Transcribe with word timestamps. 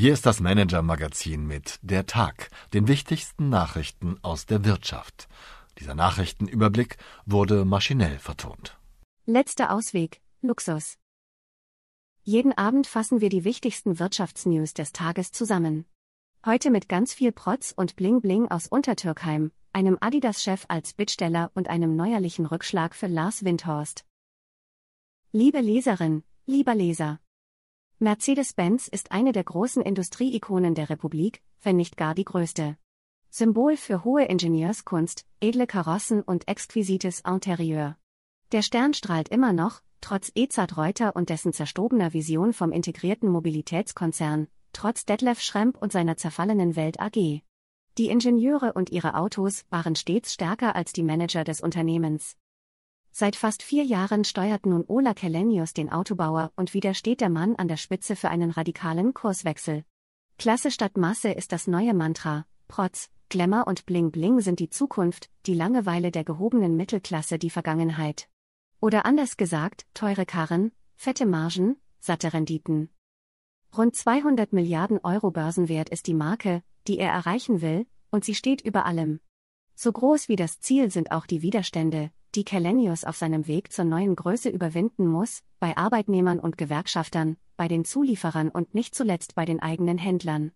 Hier 0.00 0.12
ist 0.12 0.26
das 0.26 0.38
Manager-Magazin 0.38 1.44
mit 1.44 1.80
Der 1.82 2.06
Tag, 2.06 2.50
den 2.72 2.86
wichtigsten 2.86 3.48
Nachrichten 3.48 4.16
aus 4.22 4.46
der 4.46 4.64
Wirtschaft. 4.64 5.26
Dieser 5.80 5.96
Nachrichtenüberblick 5.96 6.98
wurde 7.26 7.64
maschinell 7.64 8.20
vertont. 8.20 8.78
Letzter 9.26 9.72
Ausweg, 9.72 10.20
Luxus. 10.40 10.98
Jeden 12.22 12.56
Abend 12.56 12.86
fassen 12.86 13.20
wir 13.20 13.28
die 13.28 13.42
wichtigsten 13.42 13.98
Wirtschaftsnews 13.98 14.72
des 14.72 14.92
Tages 14.92 15.32
zusammen. 15.32 15.84
Heute 16.46 16.70
mit 16.70 16.88
ganz 16.88 17.12
viel 17.12 17.32
Protz 17.32 17.74
und 17.76 17.96
Bling 17.96 18.20
Bling 18.20 18.48
aus 18.52 18.68
Untertürkheim, 18.68 19.50
einem 19.72 19.98
Adidas-Chef 20.00 20.64
als 20.68 20.92
Bittsteller 20.92 21.50
und 21.54 21.66
einem 21.68 21.96
neuerlichen 21.96 22.46
Rückschlag 22.46 22.94
für 22.94 23.08
Lars 23.08 23.44
Windhorst. 23.44 24.04
Liebe 25.32 25.58
Leserin, 25.58 26.22
lieber 26.46 26.76
Leser. 26.76 27.18
Mercedes-Benz 28.00 28.86
ist 28.86 29.10
eine 29.10 29.32
der 29.32 29.42
großen 29.42 29.82
Industrieikonen 29.82 30.76
der 30.76 30.88
Republik, 30.88 31.42
wenn 31.62 31.74
nicht 31.74 31.96
gar 31.96 32.14
die 32.14 32.24
größte. 32.24 32.76
Symbol 33.28 33.76
für 33.76 34.04
hohe 34.04 34.24
Ingenieurskunst, 34.24 35.26
edle 35.40 35.66
Karossen 35.66 36.22
und 36.22 36.46
exquisites 36.46 37.22
Interieur. 37.26 37.96
Der 38.52 38.62
Stern 38.62 38.94
strahlt 38.94 39.28
immer 39.30 39.52
noch, 39.52 39.80
trotz 40.00 40.30
Ezard 40.36 40.76
Reuter 40.76 41.16
und 41.16 41.28
dessen 41.28 41.52
zerstobener 41.52 42.12
Vision 42.12 42.52
vom 42.52 42.70
integrierten 42.70 43.28
Mobilitätskonzern, 43.30 44.46
trotz 44.72 45.04
Detlef 45.04 45.40
Schremp 45.40 45.76
und 45.76 45.90
seiner 45.90 46.16
zerfallenen 46.16 46.76
Welt 46.76 47.00
AG. 47.00 47.42
Die 47.98 48.10
Ingenieure 48.10 48.74
und 48.74 48.90
ihre 48.90 49.14
Autos 49.16 49.64
waren 49.70 49.96
stets 49.96 50.32
stärker 50.32 50.76
als 50.76 50.92
die 50.92 51.02
Manager 51.02 51.42
des 51.42 51.60
Unternehmens. 51.60 52.36
Seit 53.20 53.34
fast 53.34 53.64
vier 53.64 53.82
Jahren 53.82 54.22
steuert 54.22 54.64
nun 54.64 54.84
Ola 54.86 55.12
Kelenius 55.12 55.74
den 55.74 55.90
Autobauer 55.90 56.52
und 56.54 56.72
wieder 56.72 56.94
steht 56.94 57.20
der 57.20 57.30
Mann 57.30 57.56
an 57.56 57.66
der 57.66 57.76
Spitze 57.76 58.14
für 58.14 58.28
einen 58.28 58.52
radikalen 58.52 59.12
Kurswechsel. 59.12 59.84
Klasse 60.38 60.70
statt 60.70 60.96
Masse 60.96 61.32
ist 61.32 61.50
das 61.50 61.66
neue 61.66 61.94
Mantra. 61.94 62.46
Protz, 62.68 63.10
Glamour 63.28 63.66
und 63.66 63.86
Bling 63.86 64.12
Bling 64.12 64.38
sind 64.38 64.60
die 64.60 64.70
Zukunft, 64.70 65.30
die 65.46 65.54
Langeweile 65.54 66.12
der 66.12 66.22
gehobenen 66.22 66.76
Mittelklasse 66.76 67.40
die 67.40 67.50
Vergangenheit. 67.50 68.28
Oder 68.80 69.04
anders 69.04 69.36
gesagt, 69.36 69.84
teure 69.94 70.24
Karren, 70.24 70.70
fette 70.94 71.26
Margen, 71.26 71.74
satte 71.98 72.32
Renditen. 72.32 72.88
Rund 73.76 73.96
200 73.96 74.52
Milliarden 74.52 75.00
Euro 75.02 75.32
Börsenwert 75.32 75.88
ist 75.88 76.06
die 76.06 76.14
Marke, 76.14 76.62
die 76.86 77.00
er 77.00 77.10
erreichen 77.10 77.62
will, 77.62 77.84
und 78.12 78.24
sie 78.24 78.36
steht 78.36 78.60
über 78.60 78.86
allem. 78.86 79.18
So 79.74 79.90
groß 79.90 80.28
wie 80.28 80.36
das 80.36 80.60
Ziel 80.60 80.92
sind 80.92 81.10
auch 81.10 81.26
die 81.26 81.42
Widerstände, 81.42 82.12
die 82.34 82.44
Kelenius 82.44 83.04
auf 83.04 83.16
seinem 83.16 83.46
Weg 83.46 83.72
zur 83.72 83.84
neuen 83.84 84.14
Größe 84.14 84.48
überwinden 84.48 85.06
muss, 85.06 85.42
bei 85.60 85.76
Arbeitnehmern 85.76 86.38
und 86.38 86.58
Gewerkschaftern, 86.58 87.36
bei 87.56 87.68
den 87.68 87.84
Zulieferern 87.84 88.48
und 88.48 88.74
nicht 88.74 88.94
zuletzt 88.94 89.34
bei 89.34 89.44
den 89.44 89.60
eigenen 89.60 89.98
Händlern. 89.98 90.52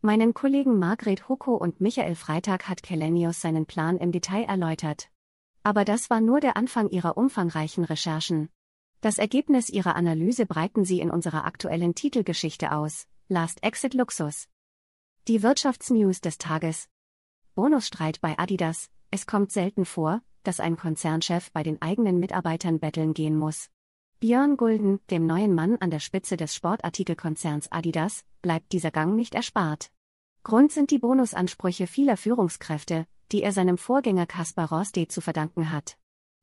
Meinen 0.00 0.34
Kollegen 0.34 0.78
Margret 0.78 1.28
Hucko 1.28 1.56
und 1.56 1.80
Michael 1.80 2.14
Freitag 2.14 2.68
hat 2.68 2.82
Kelenius 2.82 3.40
seinen 3.40 3.64
Plan 3.64 3.96
im 3.96 4.12
Detail 4.12 4.44
erläutert. 4.44 5.08
Aber 5.62 5.86
das 5.86 6.10
war 6.10 6.20
nur 6.20 6.40
der 6.40 6.58
Anfang 6.58 6.90
ihrer 6.90 7.16
umfangreichen 7.16 7.84
Recherchen. 7.84 8.50
Das 9.00 9.18
Ergebnis 9.18 9.70
ihrer 9.70 9.96
Analyse 9.96 10.44
breiten 10.44 10.84
sie 10.84 11.00
in 11.00 11.10
unserer 11.10 11.46
aktuellen 11.46 11.94
Titelgeschichte 11.94 12.72
aus, 12.72 13.06
Last 13.28 13.62
Exit 13.62 13.94
Luxus. 13.94 14.48
Die 15.26 15.42
Wirtschaftsnews 15.42 16.20
des 16.20 16.36
Tages. 16.36 16.90
Bonusstreit 17.54 18.20
bei 18.20 18.38
Adidas. 18.38 18.90
Es 19.10 19.26
kommt 19.26 19.52
selten 19.52 19.86
vor, 19.86 20.20
dass 20.44 20.60
ein 20.60 20.76
Konzernchef 20.76 21.50
bei 21.52 21.62
den 21.62 21.82
eigenen 21.82 22.20
Mitarbeitern 22.20 22.78
betteln 22.78 23.14
gehen 23.14 23.36
muss. 23.36 23.70
Björn 24.20 24.56
Gulden, 24.56 25.00
dem 25.10 25.26
neuen 25.26 25.54
Mann 25.54 25.76
an 25.80 25.90
der 25.90 25.98
Spitze 25.98 26.36
des 26.36 26.54
Sportartikelkonzerns 26.54 27.70
Adidas, 27.72 28.24
bleibt 28.40 28.72
dieser 28.72 28.90
Gang 28.90 29.16
nicht 29.16 29.34
erspart. 29.34 29.90
Grund 30.44 30.72
sind 30.72 30.90
die 30.90 30.98
Bonusansprüche 30.98 31.86
vieler 31.86 32.16
Führungskräfte, 32.16 33.06
die 33.32 33.42
er 33.42 33.52
seinem 33.52 33.78
Vorgänger 33.78 34.26
Kaspar 34.26 34.70
Roste 34.70 35.08
zu 35.08 35.20
verdanken 35.20 35.72
hat. 35.72 35.98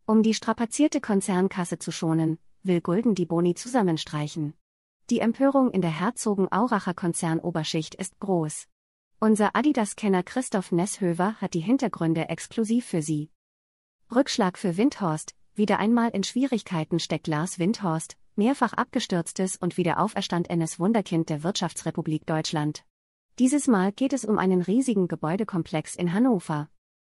Um 0.05 0.23
die 0.23 0.33
strapazierte 0.33 0.99
Konzernkasse 0.99 1.79
zu 1.79 1.91
schonen, 1.91 2.37
will 2.63 2.81
Gulden 2.81 3.15
die 3.15 3.25
Boni 3.25 3.55
zusammenstreichen. 3.55 4.53
Die 5.09 5.19
Empörung 5.19 5.71
in 5.71 5.81
der 5.81 5.91
Herzogenauracher 5.99 6.93
Konzernoberschicht 6.93 7.95
ist 7.95 8.19
groß. 8.19 8.67
Unser 9.19 9.55
Adidas-Kenner 9.55 10.23
Christoph 10.23 10.71
Nesshöver 10.71 11.35
hat 11.35 11.53
die 11.53 11.59
Hintergründe 11.59 12.29
exklusiv 12.29 12.85
für 12.85 13.01
Sie. 13.01 13.29
Rückschlag 14.13 14.57
für 14.57 14.75
Windhorst, 14.75 15.35
wieder 15.55 15.79
einmal 15.79 16.09
in 16.09 16.23
Schwierigkeiten 16.23 16.99
steckt 16.99 17.27
Lars 17.27 17.59
Windhorst, 17.59 18.17
mehrfach 18.35 18.73
abgestürztes 18.73 19.55
und 19.55 19.77
wieder 19.77 20.01
auferstandenes 20.01 20.79
Wunderkind 20.79 21.29
der 21.29 21.43
Wirtschaftsrepublik 21.43 22.25
Deutschland. 22.25 22.83
Dieses 23.39 23.67
Mal 23.67 23.93
geht 23.93 24.11
es 24.11 24.25
um 24.25 24.37
einen 24.37 24.61
riesigen 24.61 25.07
Gebäudekomplex 25.07 25.95
in 25.95 26.11
Hannover. 26.11 26.69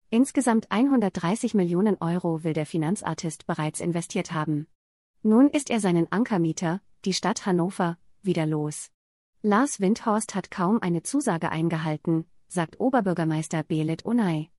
Insgesamt 0.08 0.72
130 0.72 1.52
Millionen 1.52 1.98
Euro 2.00 2.44
will 2.44 2.54
der 2.54 2.64
Finanzartist 2.64 3.46
bereits 3.46 3.80
investiert 3.80 4.32
haben. 4.32 4.66
Nun 5.22 5.50
ist 5.50 5.68
er 5.68 5.80
seinen 5.80 6.10
Ankermieter, 6.10 6.80
die 7.04 7.12
Stadt 7.12 7.44
Hannover, 7.44 7.98
wieder 8.22 8.46
los. 8.46 8.90
Lars 9.42 9.80
Windhorst 9.80 10.34
hat 10.34 10.50
kaum 10.50 10.80
eine 10.80 11.02
Zusage 11.02 11.50
eingehalten, 11.50 12.24
sagt 12.48 12.80
Oberbürgermeister 12.80 13.64
Belit 13.64 14.06
Unai. 14.06 14.50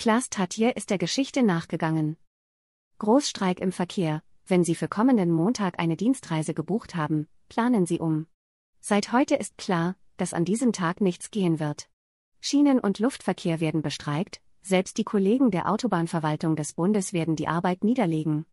Klaas 0.00 0.30
Tatje 0.30 0.70
ist 0.70 0.90
der 0.90 0.98
Geschichte 0.98 1.42
nachgegangen. 1.42 2.16
Großstreik 2.98 3.58
im 3.58 3.72
Verkehr, 3.72 4.22
wenn 4.46 4.62
Sie 4.62 4.76
für 4.76 4.86
kommenden 4.86 5.32
Montag 5.32 5.80
eine 5.80 5.96
Dienstreise 5.96 6.54
gebucht 6.54 6.94
haben, 6.94 7.26
planen 7.48 7.84
Sie 7.84 7.98
um. 7.98 8.28
Seit 8.78 9.10
heute 9.10 9.34
ist 9.34 9.58
klar, 9.58 9.96
dass 10.16 10.34
an 10.34 10.44
diesem 10.44 10.72
Tag 10.72 11.00
nichts 11.00 11.32
gehen 11.32 11.58
wird. 11.58 11.88
Schienen- 12.40 12.78
und 12.78 13.00
Luftverkehr 13.00 13.58
werden 13.58 13.82
bestreikt, 13.82 14.40
selbst 14.62 14.98
die 14.98 15.04
Kollegen 15.04 15.50
der 15.50 15.68
Autobahnverwaltung 15.68 16.54
des 16.54 16.74
Bundes 16.74 17.12
werden 17.12 17.34
die 17.34 17.48
Arbeit 17.48 17.82
niederlegen. 17.82 18.46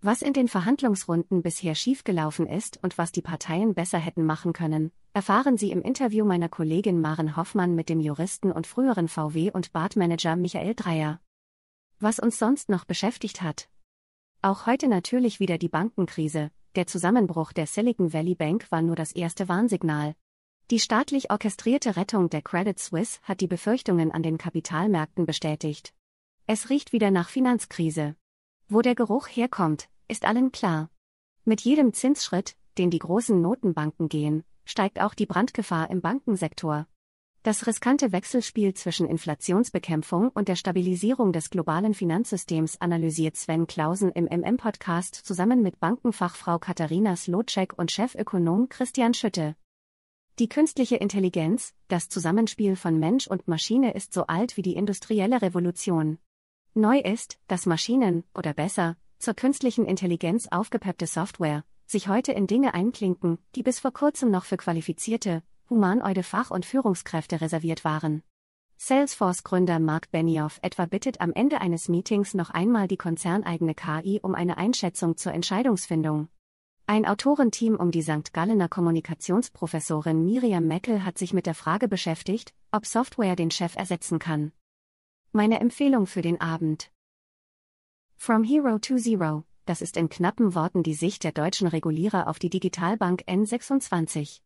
Was 0.00 0.22
in 0.22 0.32
den 0.32 0.46
Verhandlungsrunden 0.46 1.42
bisher 1.42 1.74
schiefgelaufen 1.74 2.46
ist 2.46 2.78
und 2.84 2.98
was 2.98 3.10
die 3.10 3.20
Parteien 3.20 3.74
besser 3.74 3.98
hätten 3.98 4.24
machen 4.24 4.52
können, 4.52 4.92
erfahren 5.12 5.56
Sie 5.56 5.72
im 5.72 5.82
Interview 5.82 6.24
meiner 6.24 6.48
Kollegin 6.48 7.00
Maren 7.00 7.36
Hoffmann 7.36 7.74
mit 7.74 7.88
dem 7.88 7.98
Juristen 7.98 8.52
und 8.52 8.68
früheren 8.68 9.08
VW- 9.08 9.50
und 9.50 9.72
Badmanager 9.72 10.36
Michael 10.36 10.76
Dreier. 10.76 11.20
Was 11.98 12.20
uns 12.20 12.38
sonst 12.38 12.68
noch 12.68 12.84
beschäftigt 12.84 13.42
hat. 13.42 13.68
Auch 14.40 14.66
heute 14.66 14.86
natürlich 14.86 15.40
wieder 15.40 15.58
die 15.58 15.68
Bankenkrise, 15.68 16.52
der 16.76 16.86
Zusammenbruch 16.86 17.52
der 17.52 17.66
Silicon 17.66 18.12
Valley 18.12 18.36
Bank 18.36 18.70
war 18.70 18.82
nur 18.82 18.94
das 18.94 19.10
erste 19.10 19.48
Warnsignal. 19.48 20.14
Die 20.70 20.78
staatlich 20.78 21.32
orchestrierte 21.32 21.96
Rettung 21.96 22.30
der 22.30 22.42
Credit 22.42 22.78
Suisse 22.78 23.18
hat 23.24 23.40
die 23.40 23.48
Befürchtungen 23.48 24.12
an 24.12 24.22
den 24.22 24.38
Kapitalmärkten 24.38 25.26
bestätigt. 25.26 25.92
Es 26.46 26.70
riecht 26.70 26.92
wieder 26.92 27.10
nach 27.10 27.30
Finanzkrise. 27.30 28.14
Wo 28.70 28.82
der 28.82 28.94
Geruch 28.94 29.28
herkommt, 29.28 29.88
ist 30.08 30.26
allen 30.26 30.52
klar. 30.52 30.90
Mit 31.46 31.62
jedem 31.62 31.94
Zinsschritt, 31.94 32.54
den 32.76 32.90
die 32.90 32.98
großen 32.98 33.40
Notenbanken 33.40 34.10
gehen, 34.10 34.44
steigt 34.66 35.00
auch 35.00 35.14
die 35.14 35.24
Brandgefahr 35.24 35.88
im 35.88 36.02
Bankensektor. 36.02 36.86
Das 37.42 37.66
riskante 37.66 38.12
Wechselspiel 38.12 38.74
zwischen 38.74 39.06
Inflationsbekämpfung 39.06 40.28
und 40.28 40.48
der 40.48 40.56
Stabilisierung 40.56 41.32
des 41.32 41.48
globalen 41.48 41.94
Finanzsystems 41.94 42.78
analysiert 42.78 43.36
Sven 43.36 43.66
Klausen 43.66 44.12
im 44.12 44.26
MM-Podcast 44.26 45.14
zusammen 45.14 45.62
mit 45.62 45.80
Bankenfachfrau 45.80 46.58
Katharina 46.58 47.16
Slotschek 47.16 47.78
und 47.78 47.90
Chefökonom 47.90 48.68
Christian 48.68 49.14
Schütte. 49.14 49.56
Die 50.38 50.50
künstliche 50.50 50.96
Intelligenz, 50.96 51.72
das 51.88 52.10
Zusammenspiel 52.10 52.76
von 52.76 52.98
Mensch 52.98 53.28
und 53.28 53.48
Maschine 53.48 53.94
ist 53.94 54.12
so 54.12 54.26
alt 54.26 54.58
wie 54.58 54.62
die 54.62 54.74
industrielle 54.74 55.40
Revolution. 55.40 56.18
Neu 56.78 57.00
ist, 57.00 57.40
dass 57.48 57.66
Maschinen, 57.66 58.22
oder 58.36 58.54
besser, 58.54 58.96
zur 59.18 59.34
künstlichen 59.34 59.84
Intelligenz 59.84 60.46
aufgepeppte 60.46 61.08
Software, 61.08 61.64
sich 61.86 62.06
heute 62.06 62.30
in 62.30 62.46
Dinge 62.46 62.72
einklinken, 62.72 63.38
die 63.56 63.64
bis 63.64 63.80
vor 63.80 63.92
kurzem 63.92 64.30
noch 64.30 64.44
für 64.44 64.56
qualifizierte, 64.56 65.42
humanoide 65.68 66.22
Fach- 66.22 66.52
und 66.52 66.64
Führungskräfte 66.64 67.40
reserviert 67.40 67.84
waren. 67.84 68.22
Salesforce-Gründer 68.76 69.80
Mark 69.80 70.12
Benioff 70.12 70.60
etwa 70.62 70.86
bittet 70.86 71.20
am 71.20 71.32
Ende 71.32 71.60
eines 71.60 71.88
Meetings 71.88 72.34
noch 72.34 72.50
einmal 72.50 72.86
die 72.86 72.96
konzerneigene 72.96 73.74
KI 73.74 74.20
um 74.22 74.36
eine 74.36 74.56
Einschätzung 74.56 75.16
zur 75.16 75.32
Entscheidungsfindung. 75.32 76.28
Ein 76.86 77.06
Autorenteam 77.06 77.74
um 77.74 77.90
die 77.90 78.02
St. 78.02 78.32
Gallener 78.32 78.68
Kommunikationsprofessorin 78.68 80.24
Miriam 80.24 80.68
Meckel 80.68 81.04
hat 81.04 81.18
sich 81.18 81.32
mit 81.32 81.46
der 81.46 81.54
Frage 81.54 81.88
beschäftigt, 81.88 82.54
ob 82.70 82.86
Software 82.86 83.34
den 83.34 83.50
Chef 83.50 83.74
ersetzen 83.74 84.20
kann. 84.20 84.52
Meine 85.38 85.60
Empfehlung 85.60 86.08
für 86.08 86.20
den 86.20 86.40
Abend. 86.40 86.90
From 88.16 88.42
Hero 88.42 88.80
to 88.80 88.96
Zero, 88.96 89.44
das 89.66 89.82
ist 89.82 89.96
in 89.96 90.08
knappen 90.08 90.56
Worten 90.56 90.82
die 90.82 90.94
Sicht 90.94 91.22
der 91.22 91.30
deutschen 91.30 91.68
Regulierer 91.68 92.26
auf 92.26 92.40
die 92.40 92.50
Digitalbank 92.50 93.22
N26. 93.28 94.40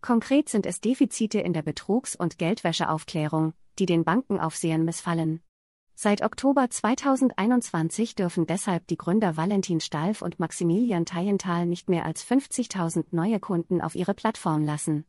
Konkret 0.00 0.48
sind 0.48 0.64
es 0.64 0.80
Defizite 0.80 1.40
in 1.40 1.52
der 1.52 1.62
Betrugs- 1.62 2.14
und 2.14 2.38
Geldwäscheaufklärung, 2.38 3.54
die 3.80 3.86
den 3.86 4.04
Bankenaufsehern 4.04 4.84
missfallen. 4.84 5.40
Seit 5.96 6.22
Oktober 6.22 6.70
2021 6.70 8.14
dürfen 8.14 8.46
deshalb 8.46 8.86
die 8.86 8.98
Gründer 8.98 9.36
Valentin 9.36 9.80
Stalf 9.80 10.22
und 10.22 10.38
Maximilian 10.38 11.06
Teienthal 11.06 11.66
nicht 11.66 11.88
mehr 11.88 12.06
als 12.06 12.24
50.000 12.24 13.06
neue 13.10 13.40
Kunden 13.40 13.80
auf 13.80 13.96
ihre 13.96 14.14
Plattform 14.14 14.64
lassen. 14.64 15.06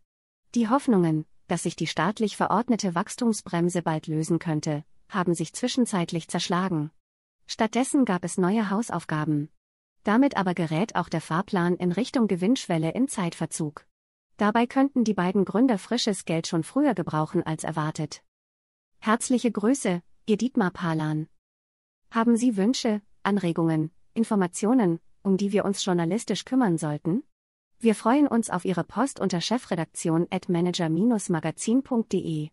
Die 0.56 0.68
Hoffnungen, 0.68 1.28
dass 1.48 1.62
sich 1.62 1.76
die 1.76 1.86
staatlich 1.86 2.36
verordnete 2.38 2.96
Wachstumsbremse 2.96 3.84
bald 3.84 4.08
lösen 4.08 4.40
könnte, 4.40 4.84
haben 5.10 5.34
sich 5.34 5.54
zwischenzeitlich 5.54 6.28
zerschlagen. 6.28 6.92
Stattdessen 7.46 8.06
gab 8.06 8.24
es 8.24 8.38
neue 8.38 8.70
Hausaufgaben. 8.70 9.50
Damit 10.04 10.38
aber 10.38 10.54
gerät 10.54 10.96
auch 10.96 11.10
der 11.10 11.22
Fahrplan 11.22 11.76
in 11.76 11.92
Richtung 11.92 12.28
Gewinnschwelle 12.28 12.92
in 12.92 13.08
Zeitverzug. 13.08 13.86
Dabei 14.38 14.68
könnten 14.68 15.04
die 15.04 15.14
beiden 15.14 15.46
Gründer 15.46 15.78
frisches 15.78 16.26
Geld 16.26 16.48
schon 16.48 16.64
früher 16.64 16.94
gebrauchen 16.94 17.44
als 17.44 17.64
erwartet. 17.64 18.24
Herzliche 19.00 19.52
Grüße, 19.52 20.02
Ihr 20.26 20.38
Dietmar 20.38 20.72
Palan. 20.72 21.28
Haben 22.12 22.38
Sie 22.38 22.58
Wünsche, 22.58 23.02
Anregungen, 23.24 23.92
Informationen, 24.14 25.00
um 25.24 25.38
die 25.38 25.52
wir 25.52 25.66
uns 25.66 25.84
journalistisch 25.84 26.46
kümmern 26.46 26.78
sollten? 26.78 27.24
Wir 27.80 27.96
freuen 27.96 28.28
uns 28.28 28.50
auf 28.50 28.66
Ihre 28.66 28.84
Post 28.84 29.20
unter 29.20 29.42
chefredaktion 29.42 30.28
at 30.32 30.50
manager-magazin.de. 30.50 32.50